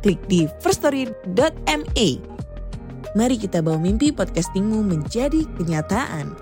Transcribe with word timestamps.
klik 0.00 0.20
di 0.26 0.48
firststory.me. 0.64 2.08
Mari 3.14 3.36
kita 3.36 3.60
bawa 3.60 3.78
mimpi 3.78 4.14
podcastingmu 4.14 4.80
menjadi 4.86 5.44
kenyataan. 5.58 6.32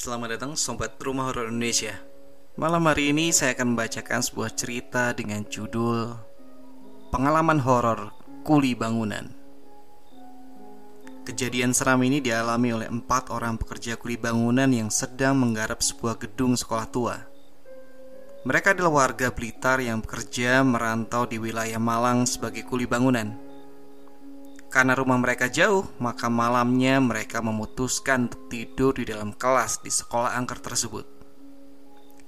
Selamat 0.00 0.40
datang 0.40 0.56
Sobat 0.56 0.96
Rumah 0.98 1.28
Horor 1.30 1.52
Indonesia 1.52 2.09
Malam 2.58 2.90
hari 2.90 3.14
ini 3.14 3.30
saya 3.30 3.54
akan 3.54 3.78
membacakan 3.78 4.26
sebuah 4.26 4.50
cerita 4.58 5.14
dengan 5.14 5.46
judul 5.46 6.18
Pengalaman 7.14 7.62
Horor 7.62 8.10
Kuli 8.42 8.74
Bangunan. 8.74 9.30
Kejadian 11.22 11.70
seram 11.70 12.02
ini 12.02 12.18
dialami 12.18 12.74
oleh 12.74 12.90
empat 12.90 13.30
orang 13.30 13.54
pekerja 13.54 13.94
kuli 13.94 14.18
bangunan 14.18 14.66
yang 14.66 14.90
sedang 14.90 15.38
menggarap 15.38 15.78
sebuah 15.78 16.18
gedung 16.18 16.58
sekolah 16.58 16.90
tua. 16.90 17.22
Mereka 18.42 18.74
adalah 18.74 19.06
warga 19.06 19.30
Blitar 19.30 19.78
yang 19.78 20.02
bekerja 20.02 20.66
merantau 20.66 21.30
di 21.30 21.38
wilayah 21.38 21.78
Malang 21.78 22.26
sebagai 22.26 22.66
kuli 22.66 22.82
bangunan. 22.82 23.30
Karena 24.74 24.98
rumah 24.98 25.22
mereka 25.22 25.46
jauh, 25.46 25.86
maka 26.02 26.26
malamnya 26.26 26.98
mereka 26.98 27.38
memutuskan 27.38 28.26
untuk 28.26 28.50
tidur 28.50 28.98
di 28.98 29.06
dalam 29.06 29.30
kelas 29.38 29.86
di 29.86 29.90
sekolah 29.94 30.34
angker 30.34 30.58
tersebut. 30.58 31.19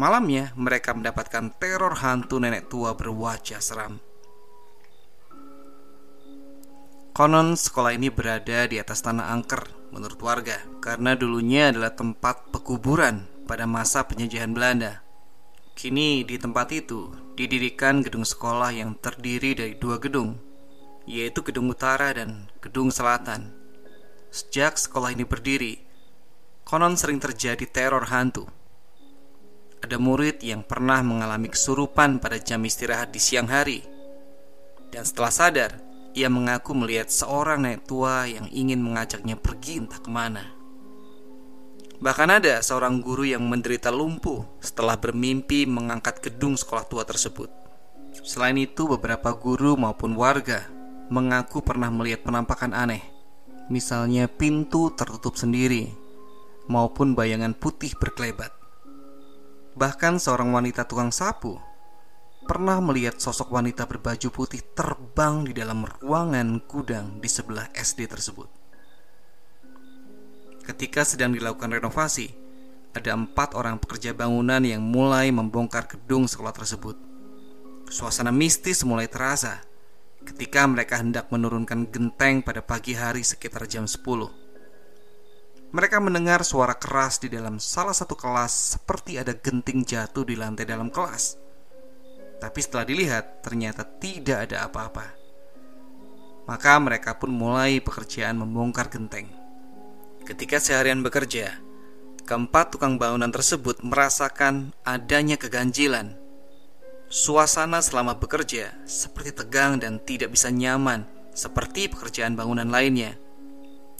Malamnya, 0.00 0.56
mereka 0.56 0.96
mendapatkan 0.96 1.52
teror 1.60 2.00
hantu 2.00 2.40
nenek 2.40 2.72
tua 2.72 2.96
berwajah 2.96 3.60
seram. 3.60 4.00
Konon 7.12 7.52
sekolah 7.52 7.92
ini 7.92 8.08
berada 8.08 8.64
di 8.64 8.80
atas 8.80 9.04
tanah 9.04 9.28
angker 9.28 9.68
menurut 9.92 10.16
warga 10.24 10.56
karena 10.80 11.12
dulunya 11.12 11.68
adalah 11.68 11.92
tempat 11.92 12.48
pekuburan 12.48 13.28
pada 13.44 13.68
masa 13.68 14.08
penjajahan 14.08 14.56
Belanda. 14.56 15.04
Kini 15.76 16.24
di 16.24 16.40
tempat 16.40 16.72
itu 16.72 17.12
didirikan 17.36 18.00
gedung 18.00 18.24
sekolah 18.24 18.72
yang 18.72 18.96
terdiri 18.96 19.52
dari 19.52 19.76
dua 19.76 20.00
gedung 20.00 20.40
yaitu 21.10 21.42
Gedung 21.42 21.66
Utara 21.68 22.14
dan 22.14 22.46
Gedung 22.62 22.94
Selatan. 22.94 23.50
Sejak 24.30 24.78
sekolah 24.78 25.10
ini 25.10 25.26
berdiri, 25.26 25.82
konon 26.62 26.94
sering 26.94 27.18
terjadi 27.18 27.66
teror 27.66 28.06
hantu. 28.14 28.46
Ada 29.90 29.98
murid 29.98 30.38
yang 30.46 30.62
pernah 30.62 31.02
mengalami 31.02 31.50
kesurupan 31.50 32.22
pada 32.22 32.38
jam 32.38 32.62
istirahat 32.62 33.10
di 33.10 33.18
siang 33.18 33.50
hari. 33.50 33.82
Dan 34.86 35.02
setelah 35.02 35.34
sadar, 35.34 35.82
ia 36.14 36.30
mengaku 36.30 36.78
melihat 36.78 37.10
seorang 37.10 37.66
nenek 37.66 37.90
tua 37.90 38.22
yang 38.30 38.46
ingin 38.54 38.78
mengajaknya 38.78 39.34
pergi 39.34 39.82
entah 39.82 39.98
ke 39.98 40.06
mana. 40.06 40.46
Bahkan 41.98 42.28
ada 42.30 42.62
seorang 42.62 43.02
guru 43.02 43.34
yang 43.34 43.42
menderita 43.50 43.90
lumpuh 43.90 44.46
setelah 44.62 44.94
bermimpi 44.94 45.66
mengangkat 45.66 46.22
gedung 46.22 46.54
sekolah 46.54 46.86
tua 46.86 47.02
tersebut. 47.02 47.50
Selain 48.22 48.54
itu, 48.62 48.86
beberapa 48.86 49.34
guru 49.34 49.74
maupun 49.74 50.14
warga 50.14 50.70
mengaku 51.10 51.66
pernah 51.66 51.90
melihat 51.90 52.22
penampakan 52.22 52.78
aneh, 52.78 53.02
misalnya 53.66 54.30
pintu 54.30 54.94
tertutup 54.94 55.34
sendiri 55.34 55.90
maupun 56.70 57.18
bayangan 57.18 57.58
putih 57.58 57.90
berkelebat. 57.98 58.59
Bahkan 59.80 60.20
seorang 60.20 60.52
wanita 60.52 60.84
tukang 60.84 61.08
sapu 61.08 61.56
pernah 62.44 62.76
melihat 62.84 63.16
sosok 63.16 63.48
wanita 63.48 63.88
berbaju 63.88 64.28
putih 64.28 64.60
terbang 64.76 65.48
di 65.48 65.56
dalam 65.56 65.88
ruangan 65.88 66.60
gudang 66.68 67.16
di 67.16 67.24
sebelah 67.32 67.72
SD 67.72 68.04
tersebut. 68.04 68.44
Ketika 70.68 71.00
sedang 71.08 71.32
dilakukan 71.32 71.72
renovasi, 71.72 72.28
ada 72.92 73.16
empat 73.16 73.56
orang 73.56 73.80
pekerja 73.80 74.12
bangunan 74.12 74.60
yang 74.60 74.84
mulai 74.84 75.32
membongkar 75.32 75.88
gedung 75.88 76.28
sekolah 76.28 76.52
tersebut. 76.52 77.00
Suasana 77.88 78.28
mistis 78.36 78.84
mulai 78.84 79.08
terasa 79.08 79.64
ketika 80.28 80.68
mereka 80.68 81.00
hendak 81.00 81.32
menurunkan 81.32 81.88
genteng 81.88 82.44
pada 82.44 82.60
pagi 82.60 82.92
hari 82.92 83.24
sekitar 83.24 83.64
jam 83.64 83.88
10. 83.88 84.49
Mereka 85.70 86.02
mendengar 86.02 86.42
suara 86.42 86.74
keras 86.74 87.22
di 87.22 87.30
dalam 87.30 87.62
salah 87.62 87.94
satu 87.94 88.18
kelas 88.18 88.78
seperti 88.78 89.22
ada 89.22 89.30
genting 89.34 89.86
jatuh 89.86 90.26
di 90.26 90.34
lantai 90.34 90.66
dalam 90.66 90.90
kelas. 90.90 91.38
Tapi 92.42 92.58
setelah 92.58 92.88
dilihat, 92.88 93.44
ternyata 93.44 93.86
tidak 93.86 94.50
ada 94.50 94.66
apa-apa. 94.66 95.06
Maka 96.50 96.72
mereka 96.82 97.14
pun 97.14 97.30
mulai 97.30 97.78
pekerjaan 97.78 98.42
membongkar 98.42 98.90
genteng. 98.90 99.30
Ketika 100.26 100.58
seharian 100.58 101.06
bekerja, 101.06 101.62
keempat 102.26 102.74
tukang 102.74 102.98
bangunan 102.98 103.30
tersebut 103.30 103.78
merasakan 103.86 104.74
adanya 104.82 105.38
keganjilan 105.38 106.20
Suasana 107.10 107.82
selama 107.82 108.22
bekerja 108.22 108.70
seperti 108.86 109.34
tegang 109.34 109.82
dan 109.82 109.98
tidak 109.98 110.30
bisa 110.30 110.46
nyaman 110.46 111.02
seperti 111.34 111.90
pekerjaan 111.90 112.38
bangunan 112.38 112.70
lainnya. 112.70 113.18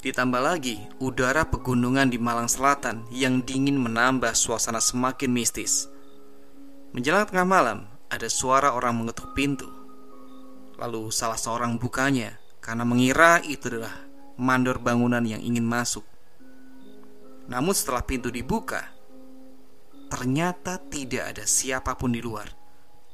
Ditambah 0.00 0.40
lagi, 0.40 0.80
udara 0.96 1.44
pegunungan 1.44 2.08
di 2.08 2.16
Malang 2.16 2.48
Selatan 2.48 3.04
yang 3.12 3.44
dingin 3.44 3.76
menambah 3.76 4.32
suasana 4.32 4.80
semakin 4.80 5.28
mistis. 5.28 5.92
Menjelang 6.96 7.28
tengah 7.28 7.44
malam, 7.44 7.84
ada 8.08 8.24
suara 8.32 8.72
orang 8.72 8.96
mengetuk 8.96 9.36
pintu. 9.36 9.68
Lalu 10.80 11.12
salah 11.12 11.36
seorang 11.36 11.76
bukanya 11.76 12.40
karena 12.64 12.88
mengira 12.88 13.44
itu 13.44 13.68
adalah 13.68 13.92
mandor 14.40 14.80
bangunan 14.80 15.20
yang 15.20 15.44
ingin 15.44 15.68
masuk. 15.68 16.08
Namun 17.52 17.76
setelah 17.76 18.00
pintu 18.00 18.32
dibuka, 18.32 18.88
ternyata 20.08 20.80
tidak 20.80 21.36
ada 21.36 21.44
siapa 21.44 21.92
pun 22.00 22.16
di 22.16 22.24
luar. 22.24 22.48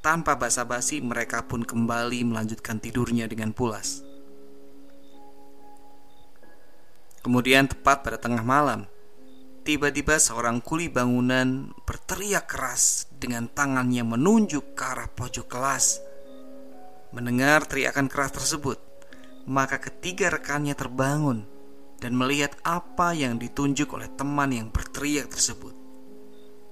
Tanpa 0.06 0.38
basa-basi 0.38 1.02
mereka 1.02 1.50
pun 1.50 1.66
kembali 1.66 2.30
melanjutkan 2.30 2.78
tidurnya 2.78 3.26
dengan 3.26 3.50
pulas 3.50 4.05
Kemudian 7.26 7.66
tepat 7.66 8.06
pada 8.06 8.22
tengah 8.22 8.46
malam 8.46 8.86
Tiba-tiba 9.66 10.14
seorang 10.22 10.62
kuli 10.62 10.86
bangunan 10.86 11.74
berteriak 11.82 12.46
keras 12.46 13.10
dengan 13.18 13.50
tangannya 13.50 14.06
menunjuk 14.06 14.78
ke 14.78 14.82
arah 14.86 15.10
pojok 15.10 15.50
kelas. 15.50 15.98
Mendengar 17.10 17.66
teriakan 17.66 18.06
keras 18.06 18.30
tersebut, 18.30 18.78
maka 19.50 19.82
ketiga 19.82 20.30
rekannya 20.30 20.78
terbangun 20.78 21.50
dan 21.98 22.14
melihat 22.14 22.54
apa 22.62 23.10
yang 23.10 23.42
ditunjuk 23.42 23.90
oleh 23.90 24.06
teman 24.14 24.54
yang 24.54 24.70
berteriak 24.70 25.34
tersebut. 25.34 25.74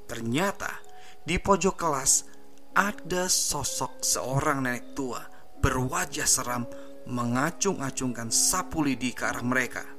Ternyata 0.06 0.78
di 1.26 1.42
pojok 1.42 1.74
kelas 1.74 2.30
ada 2.78 3.26
sosok 3.26 4.06
seorang 4.06 4.62
nenek 4.62 4.94
tua 4.94 5.18
berwajah 5.58 6.30
seram 6.30 6.62
mengacung-acungkan 7.10 8.30
sapu 8.30 8.86
lidi 8.86 9.10
ke 9.10 9.26
arah 9.26 9.42
mereka. 9.42 9.93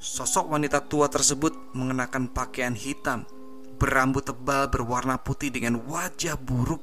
Sosok 0.00 0.56
wanita 0.56 0.80
tua 0.88 1.12
tersebut 1.12 1.76
mengenakan 1.76 2.32
pakaian 2.32 2.72
hitam, 2.72 3.28
berambut 3.76 4.24
tebal 4.24 4.72
berwarna 4.72 5.20
putih 5.20 5.52
dengan 5.52 5.76
wajah 5.76 6.40
buruk, 6.40 6.80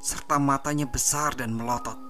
serta 0.00 0.40
matanya 0.40 0.88
besar 0.88 1.36
dan 1.36 1.52
melotot. 1.52 2.00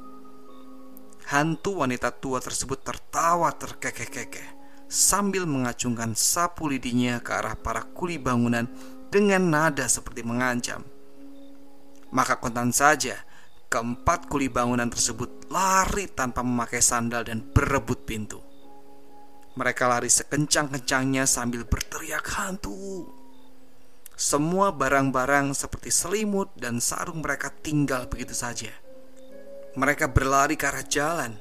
Hantu 1.27 1.83
wanita 1.83 2.15
tua 2.15 2.39
tersebut 2.39 2.79
tertawa 2.79 3.51
terkekeh-kekeh 3.59 4.55
sambil 4.87 5.51
mengacungkan 5.51 6.15
sapu 6.15 6.71
lidinya 6.71 7.19
ke 7.19 7.35
arah 7.35 7.59
para 7.59 7.83
kuli 7.83 8.15
bangunan 8.15 8.71
dengan 9.11 9.51
nada 9.51 9.91
seperti 9.91 10.23
mengancam. 10.23 10.87
Maka 12.15 12.39
kontan 12.39 12.71
saja 12.71 13.19
keempat 13.67 14.31
kuli 14.31 14.47
bangunan 14.47 14.87
tersebut 14.87 15.51
lari 15.51 16.07
tanpa 16.07 16.47
memakai 16.47 16.79
sandal 16.79 17.27
dan 17.27 17.43
berebut 17.43 18.07
pintu. 18.07 18.46
Mereka 19.57 19.89
lari 19.89 20.13
sekencang-kencangnya 20.13 21.25
sambil 21.25 21.65
berteriak 21.65 22.29
hantu. 22.37 23.09
Semua 24.13 24.73
barang-barang 24.73 25.57
seperti 25.57 25.89
selimut 25.89 26.53
dan 26.57 26.81
sarung 26.81 27.25
mereka 27.25 27.49
tinggal 27.49 28.05
begitu 28.09 28.37
saja. 28.37 28.73
Mereka 29.77 30.13
berlari 30.13 30.57
ke 30.57 30.69
arah 30.69 30.85
jalan, 30.85 31.37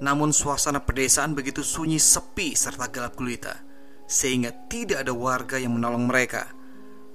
namun 0.00 0.32
suasana 0.32 0.84
pedesaan 0.84 1.36
begitu 1.36 1.60
sunyi 1.60 1.96
sepi 2.00 2.56
serta 2.56 2.88
gelap 2.88 3.16
gulita, 3.16 3.60
sehingga 4.04 4.52
tidak 4.68 5.04
ada 5.04 5.12
warga 5.12 5.56
yang 5.60 5.76
menolong 5.76 6.08
mereka. 6.08 6.48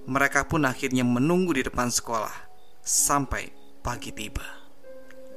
Mereka 0.05 0.45
pun 0.45 0.69
akhirnya 0.69 1.01
menunggu 1.01 1.57
di 1.57 1.65
depan 1.65 1.89
sekolah 1.89 2.33
sampai 2.85 3.49
pagi 3.81 4.13
tiba. 4.13 4.45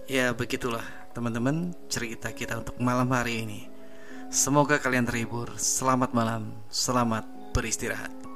Ya, 0.08 0.32
begitulah 0.32 0.84
teman-teman 1.12 1.76
cerita 1.88 2.32
kita 2.32 2.60
untuk 2.60 2.76
malam 2.80 3.08
hari 3.12 3.44
ini. 3.44 3.77
Semoga 4.28 4.76
kalian 4.76 5.08
terhibur. 5.08 5.56
Selamat 5.56 6.12
malam, 6.12 6.52
selamat 6.68 7.24
beristirahat. 7.56 8.27